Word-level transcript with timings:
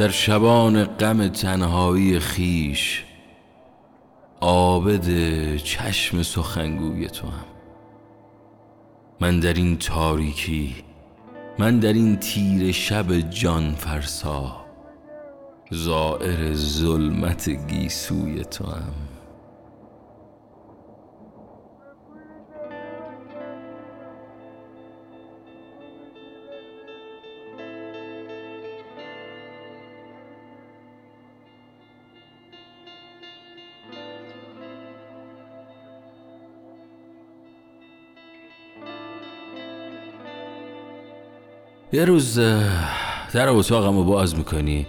در 0.00 0.08
شبان 0.08 0.84
غم 0.84 1.28
تنهایی 1.28 2.18
خیش 2.18 3.04
عابد 4.40 5.06
چشم 5.56 6.22
سخنگوی 6.22 7.08
تو 7.08 7.26
هم. 7.26 7.44
من 9.20 9.40
در 9.40 9.54
این 9.54 9.76
تاریکی 9.76 10.74
من 11.58 11.78
در 11.78 11.92
این 11.92 12.16
تیر 12.16 12.72
شب 12.72 13.30
جان 13.30 13.74
فرسا 13.74 14.64
زائر 15.70 16.54
ظلمت 16.54 17.48
گیسوی 17.48 18.44
تو 18.44 18.66
هم. 18.66 19.19
یه 41.92 42.04
روز 42.04 42.38
در 43.32 43.48
اتاقم 43.48 43.96
رو 43.96 44.04
باز 44.04 44.38
می‌کنی. 44.38 44.86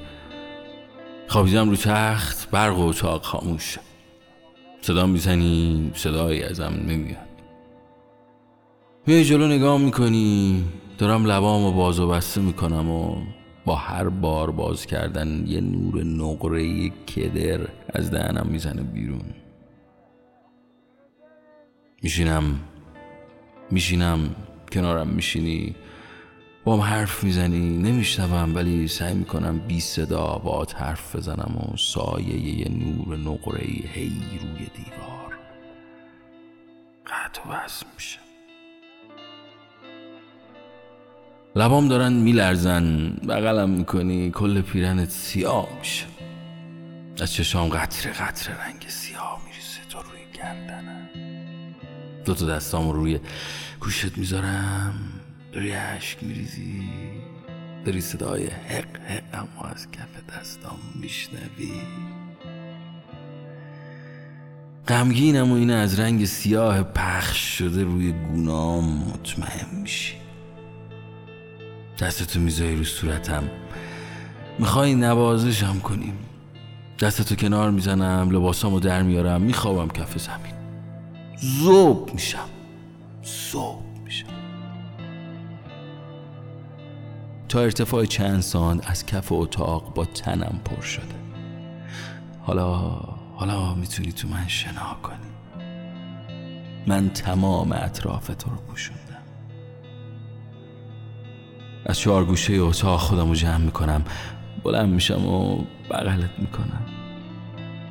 خوابیدم 1.27 1.69
رو 1.69 1.75
تخت 1.75 2.51
برق 2.51 2.77
و 2.77 2.81
اتاق 2.81 3.23
خاموش. 3.23 3.77
صدا 4.81 5.05
می‌زنی 5.05 5.91
صدایی 5.95 6.43
ازم 6.43 6.73
نمیاد. 6.87 7.27
میای 9.07 9.25
جلو 9.25 9.47
نگاه 9.47 9.77
می‌کنی. 9.77 10.63
دارم 10.97 11.25
لبام 11.25 11.63
و 11.63 11.71
باز 11.71 11.99
و 11.99 12.07
بسته 12.07 12.41
می‌کنم 12.41 12.89
و 12.89 13.15
با 13.65 13.75
هر 13.75 14.09
بار 14.09 14.51
باز 14.51 14.85
کردن 14.85 15.43
یه 15.47 15.61
نور 15.61 16.03
نقره 16.03 16.89
کدر 16.89 17.67
از 17.93 18.11
دهنم 18.11 18.47
می‌زنه 18.47 18.81
بیرون. 18.81 19.25
میشینم. 22.03 22.59
میشینم. 23.71 24.35
کنارم 24.71 25.07
میشینی. 25.07 25.75
با 26.63 26.77
هم 26.77 26.81
حرف 26.81 27.23
می‌زنی؟ 27.23 27.77
نمیشنوم 27.77 28.55
ولی 28.55 28.87
سعی 28.87 29.13
می‌کنم 29.13 29.59
بی 29.59 29.79
صدا 29.79 30.25
با 30.25 30.67
حرف 30.75 31.15
بزنم 31.15 31.55
و 31.57 31.77
سایه 31.77 32.59
یه 32.59 32.69
نور 32.69 33.17
نقره 33.17 33.65
هی 33.65 34.39
روی 34.41 34.67
دیوار. 34.75 35.37
قطع 37.07 37.41
و 37.49 37.61
میشه. 37.95 38.19
لبام 41.55 41.87
دارن 41.87 42.13
میلرزن 42.13 43.09
بغلم 43.09 43.69
می‌کنی 43.69 44.31
کل 44.31 44.61
پیرنت 44.61 45.09
سیاه 45.09 45.67
میشه. 45.79 46.05
از 47.21 47.33
چشام 47.33 47.69
قطره 47.69 48.11
قطره 48.11 48.65
رنگ 48.65 48.85
سیاه 48.87 49.41
میریسه 49.45 49.79
تو 49.89 49.99
روی 49.99 50.21
گردنم. 50.33 51.09
دو 52.25 52.33
تا 52.33 52.45
دستام 52.45 52.91
روی 52.91 53.19
گوشت 53.79 54.17
می‌ذارم. 54.17 55.20
داری 55.51 55.71
عشق 55.71 56.23
میریزی؟ 56.23 56.89
داری 57.85 58.01
صدای 58.01 58.47
حق 58.47 58.97
حق 59.07 59.23
اما 59.33 59.69
از 59.69 59.91
کف 59.91 60.37
دستام 60.39 60.79
میشنوی؟ 60.95 61.71
غمگینم 64.87 65.51
و 65.51 65.55
این 65.55 65.71
از 65.71 65.99
رنگ 65.99 66.25
سیاه 66.25 66.83
پخش 66.83 67.57
شده 67.57 67.83
روی 67.83 68.11
گونام 68.11 68.97
مطمئن 68.97 69.81
میشی. 69.81 70.15
دستتو 71.99 72.39
می‌ذاری 72.39 72.75
رو 72.75 72.83
صورتم. 72.83 73.43
می‌خوای 74.59 74.95
نوازشم 74.95 75.79
کنیم. 75.79 76.17
دستتو 76.99 77.35
کنار 77.35 77.71
می‌زنم 77.71 78.29
لباسامو 78.29 78.79
در 78.79 79.03
میارم 79.03 79.41
میخوابم 79.41 79.87
کف 79.87 80.17
زمین. 80.17 80.53
زوب 81.37 82.13
میشم. 82.13 82.49
زوب 83.23 83.91
تا 87.51 87.59
ارتفاع 87.59 88.05
چند 88.05 88.39
سان 88.39 88.81
از 88.83 89.05
کف 89.05 89.31
اتاق 89.31 89.93
با 89.93 90.05
تنم 90.05 90.59
پر 90.65 90.81
شده. 90.81 91.15
حالا 92.41 92.77
حالا 93.35 93.75
می‌تونی 93.75 94.11
تو 94.11 94.27
من 94.27 94.47
شنا 94.47 94.97
کنی. 95.03 95.15
من 96.87 97.09
تمام 97.09 97.71
اطراف 97.71 98.27
تو 98.27 98.49
رو 98.49 98.55
پوشوندم. 98.55 99.01
از 101.85 101.99
چهار 101.99 102.25
گوشه 102.25 102.53
اتاق 102.53 102.99
خودم 102.99 103.29
رو 103.29 103.35
جمع 103.35 103.57
می‌کنم. 103.57 104.03
بلند 104.63 104.89
میشم 104.89 105.25
و 105.25 105.63
بغلت 105.89 106.39
می‌کنم. 106.39 106.85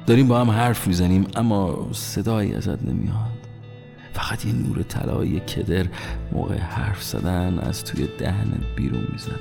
داریم 0.07 0.29
با 0.29 0.41
هم 0.41 0.51
حرف 0.51 0.87
می‌زنیم 0.87 1.27
اما 1.37 1.89
صدایی 1.93 2.55
ازت 2.55 2.83
نمیاد. 2.83 3.30
فقط 4.15 4.45
یه 4.45 4.53
نور 4.53 4.83
طلایی 4.83 5.41
کدر 5.41 5.87
موقع 6.33 6.59
حرف 6.59 7.03
زدن 7.03 7.59
از 7.59 7.85
توی 7.85 8.09
دهنت 8.19 8.77
بیرون 8.77 9.09
می‌زنه. 9.13 9.37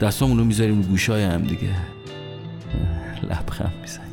دستامون 0.00 0.38
رو 0.38 0.44
می‌ذاریم 0.44 0.82
گوشای 0.82 1.24
هم 1.24 1.42
دیگه. 1.42 1.76
لبخند 3.22 3.74
می‌زنیم. 3.80 4.06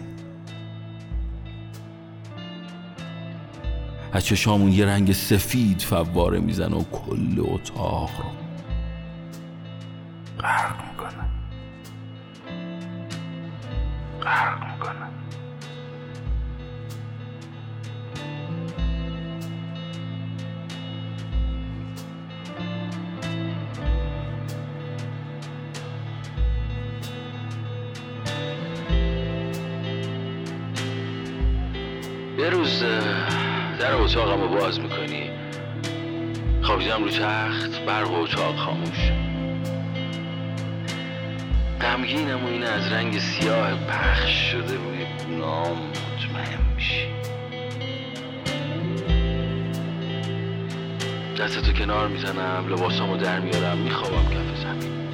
از 4.13 4.25
چشامون 4.25 4.71
یه 4.71 4.85
رنگ 4.85 5.11
سفید 5.11 5.81
فواره 5.81 6.39
می‌زنه 6.39 6.75
و 6.75 6.83
کل 6.83 7.35
اتاق 7.39 8.11
رو. 8.17 8.25
یه 32.43 32.49
روز 32.49 32.83
در 33.79 33.93
اتاقم 33.93 34.41
رو 34.41 34.47
باز 34.47 34.79
می‌کنی. 34.79 35.29
خوابیدم 36.61 37.03
رو 37.03 37.09
تخت 37.09 37.85
برق 37.85 38.11
و 38.11 38.15
اتاق 38.15 38.55
خاموش. 38.55 39.11
غمگینم 41.81 42.43
و 42.45 42.47
این 42.47 42.63
از 42.63 42.91
رنگ 42.91 43.19
سیاه 43.19 43.75
پخش 43.75 44.51
شده 44.51 44.75
روی 44.75 45.05
گونام 45.27 45.77
مطمئن 45.77 46.59
میشی. 46.75 47.07
دستتو 51.39 51.73
کنار 51.73 52.07
می‌زنم 52.07 52.65
لباسامو 52.69 53.17
در 53.17 53.39
میارم 53.39 53.77
میخوابم 53.77 54.29
کف 54.29 54.61
زمین. 54.63 55.12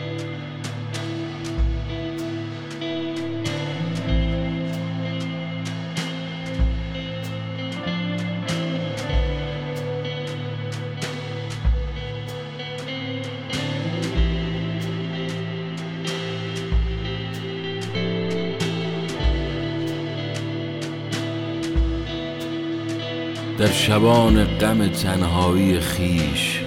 در 23.60 23.72
شبان 23.72 24.46
غم 24.46 24.88
تنهایی 24.88 25.80
خیش 25.80 26.62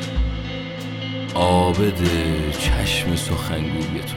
عابد 1.34 1.98
چشم 2.58 3.16
سخنگوی 3.16 4.00
تو. 4.00 4.16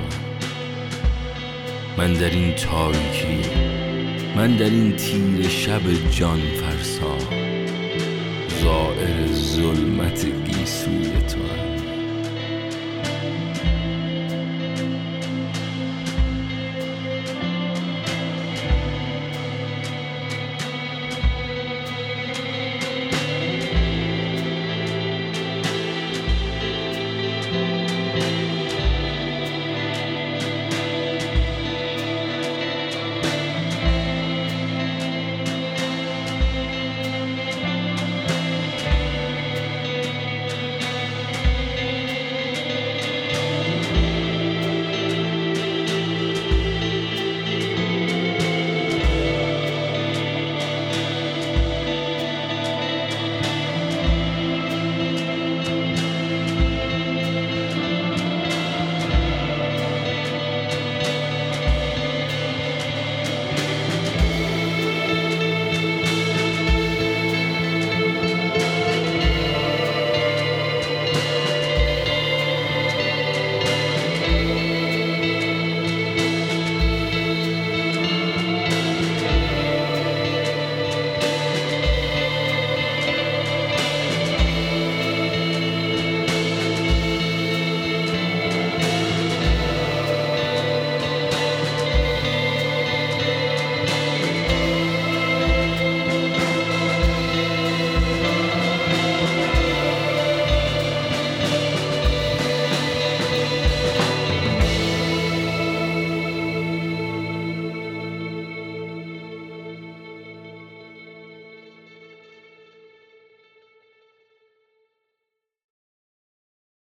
من 1.97 2.13
در 2.13 2.29
این 2.29 2.53
تاریکی 2.53 3.49
من 4.35 4.55
در 4.55 4.65
این 4.65 4.95
تیر 4.95 5.49
شب 5.49 5.81
جان 6.11 6.39
فرسا 6.39 7.17
زائر 8.63 9.27
ظلمت 9.33 10.25
گیسوی 10.25 11.11
تو. 11.27 11.74